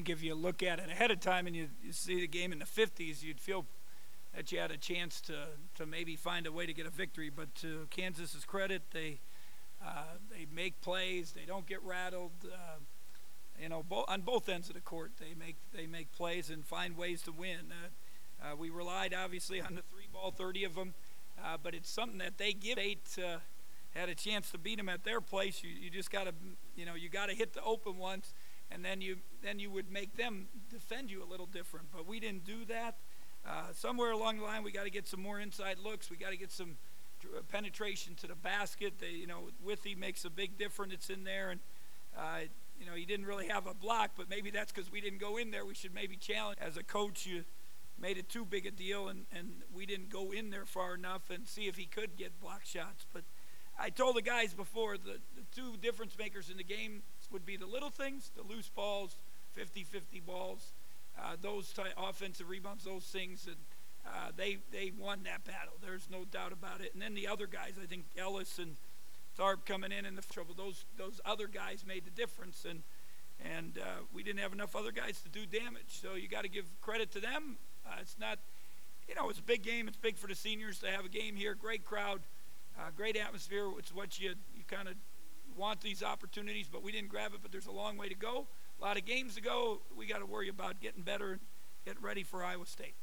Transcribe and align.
think 0.00 0.08
if 0.08 0.22
you 0.22 0.34
look 0.34 0.62
at 0.62 0.78
it 0.78 0.88
ahead 0.90 1.10
of 1.10 1.20
time 1.20 1.46
and 1.46 1.54
you, 1.54 1.68
you 1.84 1.92
see 1.92 2.20
the 2.22 2.26
game 2.26 2.52
in 2.52 2.58
the 2.58 2.64
50s, 2.64 3.22
you'd 3.22 3.38
feel 3.38 3.66
that 4.34 4.50
you 4.50 4.58
had 4.58 4.70
a 4.70 4.78
chance 4.78 5.20
to, 5.20 5.34
to 5.74 5.84
maybe 5.84 6.16
find 6.16 6.46
a 6.46 6.52
way 6.52 6.64
to 6.64 6.72
get 6.72 6.86
a 6.86 6.90
victory. 6.90 7.28
But 7.28 7.54
to 7.56 7.86
Kansas's 7.90 8.46
credit, 8.46 8.80
they 8.92 9.20
uh, 9.84 10.04
they 10.30 10.46
make 10.54 10.80
plays. 10.80 11.32
They 11.32 11.44
don't 11.44 11.66
get 11.66 11.82
rattled. 11.82 12.32
Uh, 12.44 12.78
you 13.60 13.68
know, 13.68 13.82
bo- 13.82 14.06
on 14.08 14.22
both 14.22 14.48
ends 14.48 14.68
of 14.70 14.74
the 14.74 14.80
court, 14.80 15.12
they 15.20 15.34
make 15.38 15.56
they 15.74 15.86
make 15.86 16.10
plays 16.12 16.48
and 16.48 16.64
find 16.64 16.96
ways 16.96 17.20
to 17.22 17.32
win. 17.32 17.70
Uh, 17.70 18.52
uh 18.52 18.56
we 18.56 18.70
relied 18.70 19.12
obviously 19.12 19.60
on 19.60 19.74
the 19.74 19.82
three 19.82 20.08
ball, 20.10 20.30
30 20.30 20.64
of 20.64 20.76
them, 20.76 20.94
uh, 21.44 21.58
but 21.62 21.74
it's 21.74 21.90
something 21.90 22.18
that 22.18 22.38
they 22.38 22.54
give 22.54 22.78
eight. 22.78 23.18
Uh, 23.18 23.38
had 23.94 24.08
a 24.08 24.14
chance 24.14 24.50
to 24.52 24.56
beat 24.58 24.78
them 24.78 24.88
at 24.88 25.04
their 25.04 25.20
place. 25.20 25.62
You, 25.64 25.70
you 25.70 25.90
just 25.90 26.12
got 26.12 26.24
to, 26.24 26.32
you 26.76 26.86
know, 26.86 26.94
you 26.94 27.08
got 27.08 27.26
to 27.26 27.34
hit 27.34 27.54
the 27.54 27.62
open 27.64 27.98
ones, 27.98 28.32
and 28.70 28.84
then 28.84 29.00
you 29.00 29.16
then 29.42 29.58
you 29.58 29.70
would 29.70 29.90
make 29.90 30.16
them 30.16 30.48
defend 30.70 31.10
you 31.10 31.22
a 31.22 31.28
little 31.28 31.46
different. 31.46 31.86
But 31.92 32.06
we 32.06 32.20
didn't 32.20 32.44
do 32.44 32.64
that. 32.66 32.96
somewhere 33.74 34.12
along 34.12 34.38
the 34.38 34.44
line, 34.44 34.62
we 34.62 34.72
got 34.72 34.84
to 34.84 34.90
get 34.90 35.06
some 35.06 35.22
more 35.22 35.40
inside 35.40 35.78
looks. 35.82 36.10
We 36.10 36.16
got 36.16 36.30
to 36.30 36.36
get 36.36 36.52
some 36.52 36.76
penetration 37.50 38.14
to 38.16 38.26
the 38.26 38.34
basket. 38.34 38.94
They, 38.98 39.10
you 39.10 39.26
know, 39.26 39.48
Withey 39.64 39.94
makes 39.94 40.24
a 40.24 40.30
big 40.30 40.58
difference 40.58 40.92
it's 40.92 41.10
in 41.10 41.24
there, 41.24 41.50
and 41.50 41.60
uh, 42.16 42.40
you 42.78 42.86
know 42.86 42.94
he 42.94 43.04
didn't 43.04 43.26
really 43.26 43.48
have 43.48 43.66
a 43.66 43.74
block, 43.74 44.12
but 44.16 44.28
maybe 44.28 44.50
that's 44.50 44.72
because 44.72 44.90
we 44.90 45.00
didn't 45.00 45.20
go 45.20 45.36
in 45.36 45.50
there. 45.50 45.64
We 45.64 45.74
should 45.74 45.94
maybe 45.94 46.16
challenge 46.16 46.58
as 46.60 46.76
a 46.76 46.82
coach. 46.82 47.26
You 47.26 47.44
made 48.00 48.16
it 48.16 48.28
too 48.28 48.44
big 48.44 48.66
a 48.66 48.70
deal, 48.70 49.08
and 49.08 49.26
and 49.32 49.62
we 49.74 49.86
didn't 49.86 50.10
go 50.10 50.30
in 50.30 50.50
there 50.50 50.66
far 50.66 50.94
enough 50.94 51.30
and 51.30 51.46
see 51.46 51.66
if 51.66 51.76
he 51.76 51.86
could 51.86 52.16
get 52.16 52.40
block 52.40 52.64
shots. 52.64 53.06
But 53.12 53.24
I 53.78 53.90
told 53.90 54.16
the 54.16 54.22
guys 54.22 54.52
before 54.52 54.98
the, 54.98 55.18
the 55.34 55.42
two 55.54 55.76
difference 55.80 56.16
makers 56.18 56.50
in 56.50 56.56
the 56.56 56.64
game 56.64 57.02
would 57.32 57.46
be 57.46 57.56
the 57.56 57.66
little 57.66 57.90
things, 57.90 58.30
the 58.36 58.42
loose 58.42 58.68
balls, 58.68 59.16
50-50 59.58 60.24
balls, 60.24 60.72
uh, 61.18 61.36
those 61.40 61.72
ty- 61.72 61.92
offensive 61.96 62.48
rebounds, 62.48 62.84
those 62.84 63.04
things, 63.04 63.46
and 63.46 63.56
uh, 64.06 64.30
they 64.36 64.58
they 64.72 64.92
won 64.98 65.20
that 65.24 65.44
battle. 65.44 65.74
There's 65.82 66.08
no 66.10 66.24
doubt 66.24 66.52
about 66.52 66.80
it. 66.80 66.92
And 66.94 67.02
then 67.02 67.14
the 67.14 67.28
other 67.28 67.46
guys, 67.46 67.74
I 67.80 67.86
think 67.86 68.04
Ellis 68.16 68.58
and 68.58 68.76
Tharpe 69.38 69.64
coming 69.66 69.92
in 69.92 70.06
in 70.06 70.16
the 70.16 70.22
trouble. 70.22 70.54
Those 70.56 70.84
those 70.96 71.20
other 71.24 71.46
guys 71.46 71.84
made 71.86 72.04
the 72.04 72.10
difference, 72.10 72.64
and 72.68 72.82
and 73.44 73.78
uh, 73.78 74.02
we 74.12 74.22
didn't 74.22 74.40
have 74.40 74.52
enough 74.52 74.74
other 74.74 74.92
guys 74.92 75.20
to 75.22 75.28
do 75.28 75.46
damage. 75.46 75.88
So 75.88 76.14
you 76.14 76.28
got 76.28 76.42
to 76.42 76.48
give 76.48 76.64
credit 76.80 77.12
to 77.12 77.20
them. 77.20 77.56
Uh, 77.86 77.96
it's 78.00 78.16
not, 78.18 78.38
you 79.08 79.14
know, 79.14 79.28
it's 79.30 79.38
a 79.38 79.42
big 79.42 79.62
game. 79.62 79.88
It's 79.88 79.96
big 79.96 80.16
for 80.16 80.26
the 80.26 80.34
seniors 80.34 80.78
to 80.80 80.90
have 80.90 81.04
a 81.04 81.08
game 81.08 81.36
here. 81.36 81.54
Great 81.54 81.84
crowd, 81.84 82.20
uh, 82.78 82.90
great 82.96 83.16
atmosphere. 83.16 83.68
It's 83.78 83.94
what 83.94 84.18
you 84.18 84.34
you 84.56 84.64
kind 84.68 84.88
of 84.88 84.94
want 85.60 85.80
these 85.80 86.02
opportunities, 86.02 86.68
but 86.72 86.82
we 86.82 86.90
didn't 86.90 87.10
grab 87.10 87.32
it. 87.34 87.40
But 87.42 87.52
there's 87.52 87.66
a 87.66 87.72
long 87.72 87.96
way 87.96 88.08
to 88.08 88.14
go. 88.14 88.48
A 88.80 88.82
lot 88.82 88.96
of 88.96 89.04
games 89.04 89.34
to 89.36 89.42
go. 89.42 89.82
We 89.96 90.06
got 90.06 90.18
to 90.18 90.26
worry 90.26 90.48
about 90.48 90.80
getting 90.80 91.02
better 91.02 91.32
and 91.32 91.40
getting 91.84 92.02
ready 92.02 92.22
for 92.24 92.42
Iowa 92.42 92.66
State. 92.66 92.94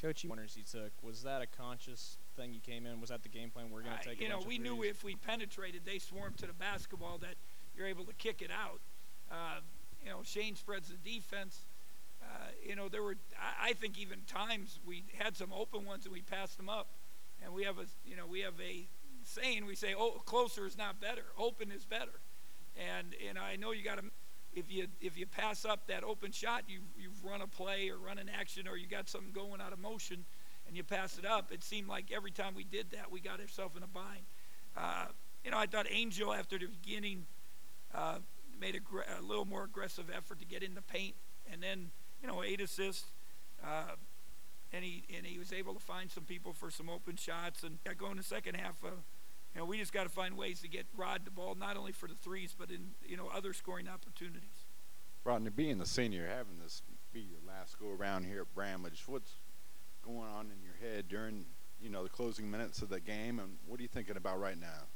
Coach, 0.00 0.26
corners 0.26 0.56
you 0.56 0.64
took 0.64 0.90
was 1.02 1.22
that 1.22 1.42
a 1.42 1.46
conscious 1.46 2.16
thing 2.36 2.52
you 2.52 2.60
came 2.60 2.86
in? 2.86 3.00
Was 3.00 3.10
that 3.10 3.22
the 3.22 3.28
game 3.28 3.50
plan 3.50 3.70
we're 3.70 3.82
going 3.82 3.98
to 3.98 4.08
take? 4.08 4.18
Uh, 4.20 4.24
you 4.24 4.28
know, 4.28 4.40
we 4.46 4.58
knew 4.58 4.82
if 4.82 5.04
we 5.04 5.14
penetrated, 5.16 5.82
they 5.84 5.98
swarmed 5.98 6.38
to 6.38 6.46
the 6.46 6.52
basketball 6.52 7.18
that 7.18 7.34
you're 7.76 7.86
able 7.86 8.04
to 8.04 8.14
kick 8.14 8.42
it 8.42 8.50
out. 8.50 8.80
Uh, 9.30 9.60
you 10.02 10.10
know, 10.10 10.20
Shane 10.24 10.56
spreads 10.56 10.88
the 10.88 10.96
defense. 10.96 11.60
Uh, 12.20 12.26
you 12.64 12.74
know, 12.76 12.88
there 12.88 13.02
were 13.02 13.16
I, 13.40 13.70
I 13.70 13.72
think 13.74 13.98
even 13.98 14.20
times 14.26 14.78
we 14.86 15.04
had 15.18 15.36
some 15.36 15.52
open 15.52 15.84
ones 15.84 16.04
and 16.04 16.12
we 16.12 16.22
passed 16.22 16.56
them 16.56 16.68
up, 16.68 16.88
and 17.44 17.52
we 17.52 17.64
have 17.64 17.78
a 17.78 17.86
you 18.04 18.16
know 18.16 18.26
we 18.26 18.40
have 18.40 18.54
a 18.60 18.86
saying 19.24 19.66
we 19.66 19.74
say 19.74 19.94
oh 19.96 20.22
closer 20.24 20.66
is 20.66 20.76
not 20.76 21.00
better, 21.00 21.24
open 21.38 21.70
is 21.70 21.84
better, 21.84 22.20
and 22.76 23.14
and 23.28 23.38
I 23.38 23.56
know 23.56 23.72
you 23.72 23.82
got 23.84 23.98
to 23.98 24.04
if 24.54 24.70
you 24.70 24.86
if 25.00 25.16
you 25.16 25.26
pass 25.26 25.64
up 25.64 25.86
that 25.86 26.04
open 26.04 26.32
shot, 26.32 26.64
you 26.68 26.80
you've 26.98 27.24
run 27.24 27.40
a 27.40 27.46
play 27.46 27.88
or 27.88 27.98
run 27.98 28.18
an 28.18 28.28
action 28.28 28.68
or 28.68 28.76
you 28.76 28.86
got 28.86 29.08
something 29.08 29.32
going 29.32 29.60
out 29.60 29.72
of 29.72 29.78
motion, 29.78 30.24
and 30.66 30.76
you 30.76 30.84
pass 30.84 31.18
it 31.18 31.24
up. 31.24 31.52
It 31.52 31.62
seemed 31.62 31.88
like 31.88 32.12
every 32.14 32.30
time 32.30 32.54
we 32.54 32.64
did 32.64 32.90
that, 32.92 33.10
we 33.10 33.20
got 33.20 33.40
ourselves 33.40 33.76
in 33.76 33.82
a 33.82 33.86
bind. 33.86 34.24
Uh, 34.76 35.06
you 35.44 35.50
know, 35.50 35.58
I 35.58 35.66
thought 35.66 35.86
Angel 35.90 36.32
after 36.32 36.58
the 36.58 36.66
beginning 36.66 37.26
uh, 37.94 38.18
made 38.60 38.76
a, 38.76 39.18
a, 39.18 39.22
little 39.22 39.44
more 39.44 39.64
aggressive 39.64 40.06
effort 40.14 40.38
to 40.38 40.44
get 40.44 40.62
in 40.62 40.74
the 40.74 40.82
paint, 40.82 41.14
and 41.50 41.62
then 41.62 41.90
you 42.20 42.28
know 42.28 42.42
eight 42.42 42.60
assists. 42.60 43.06
Uh, 43.64 43.96
and 44.72 44.84
he 44.84 45.04
and 45.14 45.26
he 45.26 45.38
was 45.38 45.52
able 45.52 45.74
to 45.74 45.80
find 45.80 46.10
some 46.10 46.24
people 46.24 46.52
for 46.52 46.70
some 46.70 46.88
open 46.88 47.16
shots 47.16 47.62
and 47.62 47.82
got 47.84 47.98
going 47.98 48.12
in 48.12 48.18
the 48.18 48.22
second 48.22 48.56
half. 48.56 48.82
Uh, 48.84 48.90
you 49.54 49.60
know, 49.60 49.64
we 49.66 49.78
just 49.78 49.92
got 49.92 50.04
to 50.04 50.08
find 50.08 50.36
ways 50.36 50.60
to 50.62 50.68
get 50.68 50.86
Rod 50.96 51.22
the 51.24 51.30
ball, 51.30 51.54
not 51.54 51.76
only 51.76 51.92
for 51.92 52.08
the 52.08 52.14
threes, 52.14 52.54
but 52.58 52.70
in 52.70 52.92
you 53.06 53.16
know 53.16 53.28
other 53.34 53.52
scoring 53.52 53.88
opportunities. 53.88 54.66
Rodney, 55.24 55.50
being 55.50 55.78
the 55.78 55.86
senior, 55.86 56.26
having 56.26 56.58
this 56.58 56.82
be 57.12 57.20
your 57.20 57.38
last 57.46 57.78
go 57.78 57.90
around 57.90 58.24
here 58.24 58.40
at 58.40 58.54
Bramlage, 58.54 59.04
what's 59.06 59.36
going 60.02 60.28
on 60.28 60.46
in 60.46 60.62
your 60.62 60.74
head 60.80 61.08
during 61.08 61.44
you 61.80 61.90
know 61.90 62.02
the 62.02 62.08
closing 62.08 62.50
minutes 62.50 62.82
of 62.82 62.88
the 62.88 63.00
game, 63.00 63.38
and 63.38 63.58
what 63.66 63.78
are 63.78 63.82
you 63.82 63.88
thinking 63.88 64.16
about 64.16 64.40
right 64.40 64.58
now? 64.58 64.88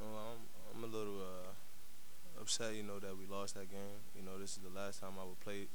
Well, 0.00 0.20
I'm 0.32 0.84
I'm 0.84 0.84
a 0.84 0.96
little 0.96 1.18
uh, 1.20 2.40
upset, 2.40 2.74
you 2.74 2.82
know, 2.82 2.98
that 2.98 3.16
we 3.16 3.26
lost 3.26 3.54
that 3.54 3.70
game. 3.70 4.02
You 4.14 4.22
know, 4.22 4.38
this 4.38 4.52
is 4.52 4.58
the 4.58 4.78
last 4.78 5.00
time 5.00 5.12
I 5.20 5.24
would 5.24 5.40
play 5.40 5.68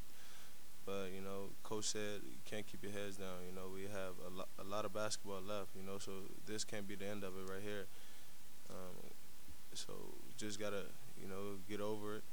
but 0.89 1.13
you 1.13 1.21
know, 1.21 1.53
coach 1.61 1.85
said 1.85 2.25
you 2.25 2.41
can't 2.49 2.65
keep 2.65 2.81
your 2.81 2.91
heads 2.91 3.17
down. 3.17 3.45
You 3.47 3.53
know, 3.55 3.69
we 3.71 3.83
have 3.83 4.17
a, 4.25 4.29
lo- 4.39 4.53
a 4.57 4.63
lot 4.63 4.85
of 4.85 4.93
basketball 4.93 5.41
left. 5.47 5.69
You 5.77 5.85
know, 5.85 5.99
so 5.99 6.11
this 6.47 6.63
can't 6.63 6.87
be 6.87 6.95
the 6.95 7.05
end 7.05 7.23
of 7.23 7.33
it 7.37 7.45
right 7.51 7.61
here. 7.61 7.85
Um, 8.71 9.13
so 9.73 9.93
just 10.37 10.59
gotta 10.59 10.83
you 11.21 11.27
know 11.27 11.61
get 11.69 11.79
over 11.79 12.15
it, 12.17 12.23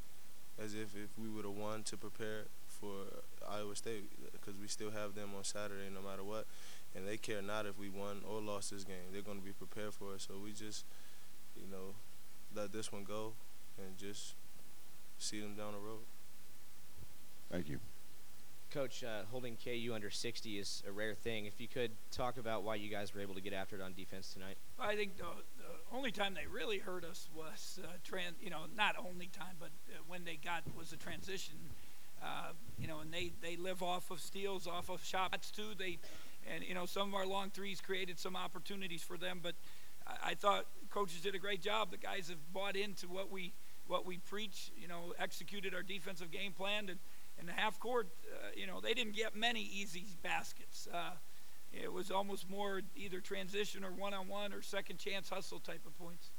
as 0.62 0.72
if 0.72 0.96
if 0.96 1.10
we 1.20 1.28
would 1.28 1.44
have 1.44 1.54
won 1.54 1.82
to 1.84 1.98
prepare 1.98 2.44
for 2.66 3.04
Iowa 3.46 3.76
State, 3.76 4.08
because 4.32 4.54
we 4.58 4.68
still 4.68 4.90
have 4.90 5.14
them 5.14 5.30
on 5.36 5.44
Saturday 5.44 5.90
no 5.92 6.00
matter 6.00 6.24
what, 6.24 6.46
and 6.94 7.06
they 7.06 7.18
care 7.18 7.42
not 7.42 7.66
if 7.66 7.78
we 7.78 7.90
won 7.90 8.22
or 8.26 8.40
lost 8.40 8.70
this 8.70 8.84
game. 8.84 9.12
They're 9.12 9.20
going 9.22 9.38
to 9.38 9.44
be 9.44 9.52
prepared 9.52 9.92
for 9.92 10.14
it. 10.14 10.22
So 10.22 10.34
we 10.42 10.52
just 10.52 10.86
you 11.54 11.70
know 11.70 11.92
let 12.54 12.72
this 12.72 12.90
one 12.90 13.04
go 13.04 13.34
and 13.76 13.98
just 13.98 14.34
see 15.18 15.40
them 15.40 15.54
down 15.54 15.72
the 15.72 15.78
road. 15.78 16.04
Thank 17.50 17.68
you. 17.68 17.80
Coach, 18.70 19.04
uh, 19.04 19.22
holding 19.30 19.56
KU 19.56 19.92
under 19.94 20.10
60 20.10 20.58
is 20.58 20.82
a 20.86 20.92
rare 20.92 21.14
thing. 21.14 21.46
If 21.46 21.60
you 21.60 21.68
could 21.68 21.92
talk 22.10 22.36
about 22.36 22.62
why 22.62 22.74
you 22.74 22.90
guys 22.90 23.14
were 23.14 23.20
able 23.20 23.34
to 23.34 23.40
get 23.40 23.52
after 23.52 23.76
it 23.76 23.82
on 23.82 23.94
defense 23.94 24.32
tonight. 24.32 24.56
I 24.78 24.96
think 24.96 25.16
the, 25.16 25.24
the 25.58 25.96
only 25.96 26.10
time 26.10 26.34
they 26.34 26.46
really 26.46 26.78
hurt 26.78 27.04
us 27.04 27.28
was 27.34 27.78
uh, 27.82 27.86
trans. 28.04 28.36
You 28.40 28.50
know, 28.50 28.64
not 28.76 28.96
only 28.98 29.28
time, 29.28 29.56
but 29.58 29.70
uh, 29.88 29.98
when 30.08 30.24
they 30.24 30.36
got 30.36 30.62
was 30.76 30.90
the 30.90 30.96
transition. 30.96 31.54
Uh, 32.22 32.52
you 32.78 32.86
know, 32.86 33.00
and 33.00 33.12
they 33.12 33.32
they 33.40 33.56
live 33.56 33.82
off 33.82 34.10
of 34.10 34.20
steals, 34.20 34.66
off 34.66 34.88
of 34.88 35.04
shots 35.04 35.50
too. 35.50 35.74
They, 35.78 35.98
and 36.52 36.64
you 36.64 36.74
know, 36.74 36.86
some 36.86 37.08
of 37.08 37.14
our 37.14 37.26
long 37.26 37.50
threes 37.50 37.80
created 37.80 38.18
some 38.18 38.36
opportunities 38.36 39.02
for 39.02 39.16
them. 39.16 39.40
But 39.42 39.54
I, 40.06 40.30
I 40.30 40.34
thought 40.34 40.66
coaches 40.90 41.20
did 41.20 41.34
a 41.34 41.38
great 41.38 41.62
job. 41.62 41.90
The 41.90 41.98
guys 41.98 42.28
have 42.28 42.52
bought 42.52 42.76
into 42.76 43.06
what 43.06 43.30
we 43.30 43.52
what 43.86 44.06
we 44.06 44.18
preach. 44.18 44.70
You 44.76 44.88
know, 44.88 45.14
executed 45.18 45.74
our 45.74 45.82
defensive 45.82 46.30
game 46.30 46.52
plan 46.52 46.88
and 46.88 46.98
in 47.38 47.46
the 47.46 47.52
half 47.52 47.78
court, 47.78 48.08
uh, 48.32 48.48
you 48.56 48.66
know, 48.66 48.80
they 48.80 48.94
didn't 48.94 49.14
get 49.14 49.36
many 49.36 49.60
easy 49.60 50.06
baskets. 50.22 50.88
Uh, 50.92 51.12
it 51.72 51.92
was 51.92 52.10
almost 52.10 52.48
more 52.48 52.82
either 52.94 53.20
transition 53.20 53.84
or 53.84 53.90
one 53.90 54.14
on 54.14 54.28
one 54.28 54.52
or 54.52 54.62
second 54.62 54.98
chance 54.98 55.28
hustle 55.28 55.60
type 55.60 55.84
of 55.86 55.96
points. 55.98 56.30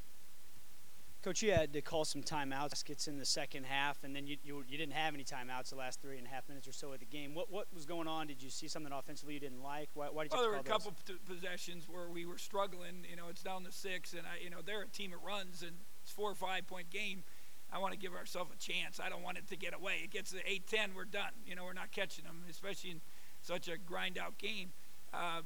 Coach, 1.23 1.41
you 1.41 1.51
had 1.51 1.73
to 1.73 1.81
call 1.81 2.05
some 2.05 2.21
timeouts. 2.21 2.69
Baskets 2.69 3.07
in 3.07 3.17
the 3.17 3.25
second 3.25 3.65
half, 3.65 4.03
and 4.03 4.15
then 4.15 4.27
you, 4.27 4.37
you, 4.43 4.63
you 4.67 4.77
didn't 4.77 4.93
have 4.93 5.13
any 5.13 5.23
timeouts 5.23 5.69
the 5.69 5.75
last 5.75 5.99
three 5.99 6.17
and 6.17 6.27
a 6.27 6.29
half 6.29 6.47
minutes 6.47 6.67
or 6.67 6.71
so 6.71 6.93
of 6.93 6.99
the 6.99 7.05
game. 7.05 7.33
What 7.33 7.51
what 7.51 7.67
was 7.73 7.85
going 7.85 8.07
on? 8.07 8.27
Did 8.27 8.41
you 8.41 8.49
see 8.49 8.67
something 8.67 8.93
offensively 8.93 9.33
you 9.33 9.39
didn't 9.39 9.63
like? 9.63 9.89
Why, 9.93 10.07
why 10.07 10.23
did 10.23 10.31
you? 10.31 10.37
Well, 10.37 10.43
there 10.43 10.51
were 10.51 10.59
a 10.59 10.63
couple 10.63 10.93
p- 11.05 11.15
possessions 11.27 11.89
where 11.89 12.07
we 12.09 12.25
were 12.25 12.37
struggling. 12.37 13.03
You 13.09 13.15
know, 13.15 13.25
it's 13.29 13.41
down 13.41 13.63
to 13.63 13.71
six, 13.71 14.13
and 14.13 14.21
I, 14.21 14.43
you 14.43 14.49
know, 14.49 14.59
they're 14.63 14.83
a 14.83 14.87
team 14.87 15.11
that 15.11 15.19
runs, 15.25 15.63
and 15.63 15.73
it's 16.01 16.11
four 16.11 16.31
or 16.31 16.35
five 16.35 16.67
point 16.67 16.89
game 16.91 17.23
I 17.71 17.79
want 17.79 17.93
to 17.93 17.99
give 17.99 18.13
ourselves 18.13 18.51
a 18.53 18.57
chance. 18.57 18.99
I 19.03 19.09
don't 19.09 19.23
want 19.23 19.37
it 19.37 19.47
to 19.49 19.57
get 19.57 19.73
away. 19.73 20.01
It 20.03 20.11
gets 20.11 20.31
to 20.31 20.37
8 20.45 20.67
10, 20.67 20.89
we're 20.95 21.05
done. 21.05 21.31
You 21.45 21.55
know, 21.55 21.65
we're 21.65 21.73
not 21.73 21.91
catching 21.91 22.25
them, 22.25 22.43
especially 22.49 22.91
in 22.91 23.01
such 23.41 23.67
a 23.67 23.77
grind 23.77 24.17
out 24.17 24.37
game. 24.37 24.71
Uh, 25.13 25.41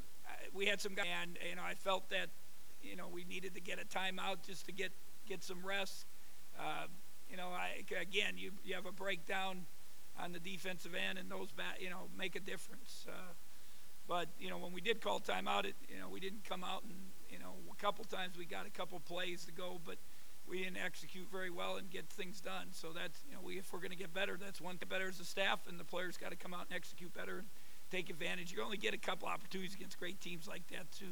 we 0.54 0.66
had 0.66 0.82
some 0.82 0.94
guys, 0.94 1.08
and, 1.24 1.38
you 1.50 1.56
know, 1.56 1.64
I 1.64 1.74
felt 1.74 2.10
that, 2.10 2.30
you 2.82 2.96
know, 2.96 3.08
we 3.08 3.24
needed 3.26 3.56
to 3.56 3.62
get 3.62 3.80
a 3.80 3.86
timeout 3.86 4.46
just 4.46 4.66
to 4.68 4.72
get, 4.72 4.92
get 5.28 5.44
some 5.44 5.66
rest. 5.66 6.06
Uh, 6.60 6.88
you 7.30 7.38
know, 7.38 7.48
I, 7.48 7.84
again, 8.00 8.36
you, 8.38 8.52
you 8.64 8.76
have 8.76 8.86
a 8.86 8.92
breakdown 8.92 9.66
on 10.22 10.32
the 10.32 10.40
defensive 10.40 10.94
end, 10.94 11.18
and 11.18 11.30
those, 11.30 11.52
bat, 11.52 11.78
you 11.80 11.90
know, 11.90 12.10
make 12.18 12.36
a 12.36 12.40
difference. 12.40 13.08
Uh, 13.08 13.34
but, 14.08 14.28
you 14.40 14.50
know, 14.50 14.58
when 14.58 14.74
we 14.74 14.82
did 14.82 15.02
call 15.02 15.20
timeout, 15.20 15.66
it, 15.66 15.76
you 15.90 16.00
know, 16.00 16.10
we 16.10 16.20
didn't 16.20 16.44
come 16.44 16.64
out 16.64 16.84
and, 16.84 16.94
you 17.30 17.40
know, 17.40 17.54
a 17.72 17.76
couple 17.82 18.04
times 18.06 18.38
we 18.38 18.46
got 18.46 18.68
a 18.68 18.70
couple 18.70 19.00
plays 19.00 19.46
to 19.46 19.52
go, 19.52 19.80
but– 19.84 19.98
we 20.52 20.62
didn't 20.62 20.84
execute 20.84 21.32
very 21.32 21.50
well 21.50 21.78
and 21.78 21.90
get 21.90 22.10
things 22.10 22.42
done. 22.42 22.68
So 22.72 22.90
that's 22.94 23.24
you 23.28 23.34
know 23.34 23.40
we 23.42 23.58
if 23.58 23.72
we're 23.72 23.80
going 23.80 23.92
to 23.92 23.98
get 23.98 24.14
better, 24.14 24.38
that's 24.38 24.60
one 24.60 24.76
get 24.76 24.90
better 24.90 25.08
as 25.08 25.20
a 25.22 25.26
staff, 25.26 25.62
and 25.68 25.80
the 25.80 25.86
players 25.86 26.18
got 26.18 26.32
to 26.32 26.36
come 26.36 26.54
out 26.54 26.66
and 26.70 26.76
execute 26.76 27.14
better 27.14 27.40
and 27.40 27.48
take 27.90 28.10
advantage. 28.10 28.52
You 28.52 28.62
only 28.62 28.78
get 28.78 28.94
a 28.94 28.98
couple 28.98 29.30
opportunities 29.30 29.74
against 29.74 29.98
great 29.98 30.20
teams 30.20 30.48
like 30.48 30.68
that 30.68 30.92
to 31.00 31.06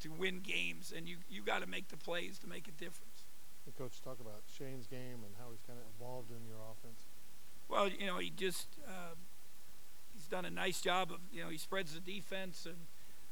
to 0.00 0.08
win 0.08 0.40
games, 0.40 0.94
and 0.96 1.06
you 1.06 1.18
you 1.28 1.42
got 1.42 1.60
to 1.60 1.68
make 1.68 1.88
the 1.88 1.98
plays 1.98 2.38
to 2.38 2.48
make 2.48 2.66
a 2.66 2.72
difference. 2.72 3.28
Hey, 3.66 3.72
Coach, 3.76 4.00
talk 4.02 4.18
about 4.18 4.40
Shane's 4.56 4.86
game 4.86 5.20
and 5.22 5.36
how 5.38 5.50
he's 5.50 5.60
kind 5.66 5.78
of 5.78 5.84
evolved 5.94 6.30
in 6.30 6.48
your 6.48 6.56
offense. 6.72 7.04
Well, 7.68 7.88
you 7.88 8.06
know, 8.06 8.16
he 8.16 8.30
just 8.30 8.66
uh, 8.88 9.14
he's 10.14 10.26
done 10.26 10.46
a 10.46 10.50
nice 10.50 10.80
job 10.80 11.12
of 11.12 11.20
you 11.30 11.44
know 11.44 11.50
he 11.50 11.58
spreads 11.58 11.92
the 11.92 12.00
defense 12.00 12.64
and 12.64 12.78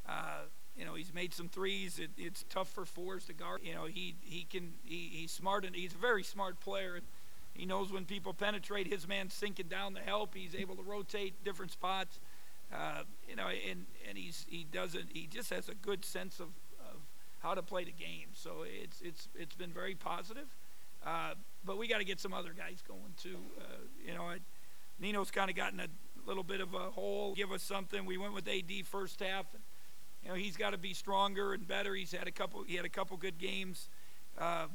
uh, 0.07 0.45
you 0.79 0.85
know 0.85 0.93
he's 0.95 1.13
made 1.13 1.33
some 1.33 1.49
threes. 1.49 1.99
It, 1.99 2.11
it's 2.17 2.45
tough 2.49 2.69
for 2.69 2.85
fours 2.85 3.25
to 3.25 3.33
guard. 3.33 3.61
You 3.63 3.75
know 3.75 3.85
he 3.85 4.15
he 4.21 4.45
can 4.49 4.73
he, 4.85 5.09
he's 5.11 5.31
smart 5.31 5.65
and 5.65 5.75
he's 5.75 5.93
a 5.93 5.97
very 5.97 6.23
smart 6.23 6.61
player. 6.61 6.95
And 6.95 7.05
he 7.53 7.65
knows 7.65 7.91
when 7.91 8.05
people 8.05 8.33
penetrate, 8.33 8.87
his 8.87 9.05
man's 9.05 9.33
sinking 9.33 9.67
down 9.67 9.93
to 9.95 10.01
help. 10.01 10.33
He's 10.33 10.55
able 10.55 10.77
to 10.77 10.81
rotate 10.81 11.43
different 11.43 11.71
spots. 11.73 12.19
Uh, 12.73 13.03
you 13.27 13.35
know, 13.35 13.47
and 13.47 13.85
and 14.07 14.17
he's 14.17 14.45
he 14.49 14.65
doesn't 14.71 15.09
he 15.13 15.27
just 15.27 15.49
has 15.49 15.67
a 15.67 15.75
good 15.75 16.05
sense 16.05 16.39
of, 16.39 16.47
of 16.79 16.97
how 17.39 17.53
to 17.53 17.61
play 17.61 17.83
the 17.83 17.91
game. 17.91 18.29
So 18.33 18.63
it's 18.65 19.01
it's 19.01 19.27
it's 19.35 19.55
been 19.55 19.71
very 19.71 19.95
positive. 19.95 20.47
Uh, 21.05 21.33
but 21.65 21.77
we 21.77 21.87
got 21.87 21.97
to 21.97 22.05
get 22.05 22.19
some 22.19 22.33
other 22.33 22.53
guys 22.57 22.81
going 22.87 23.13
too. 23.21 23.37
Uh, 23.59 23.63
you 24.05 24.13
know, 24.13 24.23
I, 24.23 24.37
Nino's 24.99 25.31
kind 25.31 25.49
of 25.49 25.55
gotten 25.55 25.79
a 25.79 25.87
little 26.25 26.43
bit 26.43 26.61
of 26.61 26.73
a 26.73 26.91
hole. 26.91 27.33
Give 27.35 27.51
us 27.51 27.63
something. 27.63 28.05
We 28.05 28.17
went 28.17 28.33
with 28.33 28.47
AD 28.47 28.85
first 28.85 29.19
half. 29.19 29.45
And, 29.53 29.63
you 30.23 30.29
know, 30.29 30.35
he's 30.35 30.57
got 30.57 30.71
to 30.71 30.77
be 30.77 30.93
stronger 30.93 31.53
and 31.53 31.67
better. 31.67 31.95
He's 31.95 32.11
had 32.11 32.27
a 32.27 32.31
couple. 32.31 32.63
He 32.63 32.75
had 32.75 32.85
a 32.85 32.89
couple 32.89 33.17
good 33.17 33.37
games. 33.37 33.89
Uh, 34.37 34.67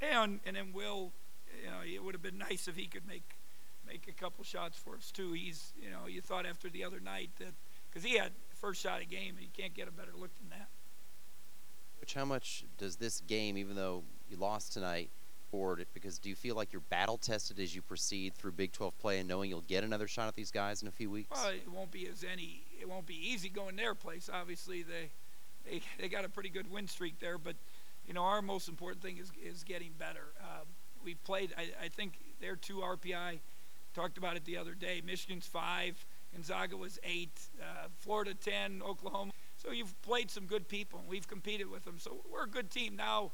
and 0.00 0.40
and 0.44 0.56
then 0.56 0.72
Will, 0.72 1.12
you 1.62 1.70
know, 1.70 1.78
it 1.84 2.02
would 2.02 2.14
have 2.14 2.22
been 2.22 2.38
nice 2.38 2.68
if 2.68 2.76
he 2.76 2.86
could 2.86 3.06
make 3.06 3.36
make 3.86 4.06
a 4.08 4.12
couple 4.12 4.44
shots 4.44 4.76
for 4.76 4.96
us 4.96 5.10
too. 5.10 5.32
He's, 5.32 5.72
you 5.80 5.90
know, 5.90 6.06
you 6.06 6.20
thought 6.20 6.46
after 6.46 6.68
the 6.68 6.84
other 6.84 7.00
night 7.00 7.30
that 7.38 7.54
because 7.88 8.04
he 8.04 8.16
had 8.16 8.32
first 8.54 8.82
shot 8.82 9.02
of 9.02 9.08
game, 9.08 9.34
and 9.36 9.40
you 9.40 9.50
can't 9.56 9.74
get 9.74 9.88
a 9.88 9.92
better 9.92 10.12
look 10.14 10.30
than 10.38 10.50
that. 10.50 10.68
Which 12.00 12.14
how 12.14 12.24
much 12.24 12.64
does 12.78 12.96
this 12.96 13.20
game, 13.20 13.58
even 13.58 13.76
though 13.76 14.04
you 14.28 14.36
lost 14.36 14.72
tonight, 14.72 15.10
it? 15.80 15.88
Because 15.94 16.18
do 16.18 16.28
you 16.28 16.34
feel 16.34 16.54
like 16.54 16.72
you're 16.72 16.82
battle 16.88 17.18
tested 17.18 17.58
as 17.58 17.74
you 17.74 17.82
proceed 17.82 18.34
through 18.34 18.52
Big 18.52 18.72
12 18.72 18.98
play 18.98 19.18
and 19.18 19.28
knowing 19.28 19.50
you'll 19.50 19.60
get 19.62 19.84
another 19.84 20.08
shot 20.08 20.28
at 20.28 20.34
these 20.34 20.50
guys 20.50 20.82
in 20.82 20.88
a 20.88 20.92
few 20.92 21.10
weeks? 21.10 21.30
Well, 21.30 21.50
it 21.50 21.70
won't 21.70 21.90
be 21.90 22.06
as 22.08 22.24
any. 22.24 22.62
It 22.80 22.88
won't 22.88 23.06
be 23.06 23.14
easy 23.14 23.48
going 23.48 23.76
their 23.76 23.94
place. 23.94 24.30
Obviously, 24.32 24.82
they 24.82 25.10
they 25.64 25.82
they 26.00 26.08
got 26.08 26.24
a 26.24 26.28
pretty 26.28 26.48
good 26.48 26.70
win 26.70 26.86
streak 26.88 27.18
there, 27.20 27.38
but 27.38 27.56
you 28.06 28.14
know 28.14 28.22
our 28.22 28.42
most 28.42 28.68
important 28.68 29.02
thing 29.02 29.18
is 29.18 29.30
is 29.42 29.64
getting 29.64 29.92
better. 29.98 30.32
Um, 30.40 30.66
we 31.04 31.14
played. 31.14 31.52
I, 31.56 31.84
I 31.84 31.88
think 31.88 32.14
they're 32.40 32.56
two 32.56 32.76
RPI. 32.76 33.40
Talked 33.94 34.18
about 34.18 34.36
it 34.36 34.44
the 34.44 34.56
other 34.56 34.74
day. 34.74 35.02
Michigan's 35.04 35.46
five. 35.46 36.04
Gonzaga 36.32 36.76
was 36.76 36.98
eight. 37.02 37.40
Uh, 37.60 37.88
Florida 37.98 38.34
ten. 38.34 38.82
Oklahoma. 38.86 39.32
So 39.56 39.72
you've 39.72 40.00
played 40.02 40.30
some 40.30 40.46
good 40.46 40.68
people, 40.68 41.00
and 41.00 41.08
we've 41.08 41.28
competed 41.28 41.70
with 41.70 41.84
them. 41.84 41.98
So 41.98 42.18
we're 42.32 42.44
a 42.44 42.48
good 42.48 42.70
team 42.70 42.96
now. 42.96 43.32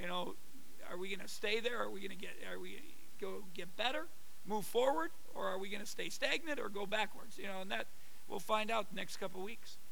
You 0.00 0.06
know, 0.06 0.34
are 0.90 0.96
we 0.96 1.08
going 1.08 1.26
to 1.26 1.32
stay 1.32 1.60
there? 1.60 1.82
Are 1.82 1.90
we 1.90 2.00
going 2.00 2.10
to 2.10 2.16
get? 2.16 2.30
Are 2.50 2.58
we 2.58 2.78
go 3.20 3.44
get 3.54 3.76
better, 3.76 4.06
move 4.46 4.64
forward, 4.64 5.10
or 5.34 5.46
are 5.46 5.58
we 5.58 5.68
going 5.68 5.82
to 5.82 5.86
stay 5.86 6.08
stagnant 6.08 6.60
or 6.60 6.68
go 6.68 6.86
backwards? 6.86 7.38
You 7.38 7.46
know, 7.46 7.60
and 7.62 7.70
that 7.70 7.86
we'll 8.28 8.40
find 8.40 8.70
out 8.70 8.90
the 8.90 8.96
next 8.96 9.16
couple 9.16 9.42
weeks. 9.42 9.78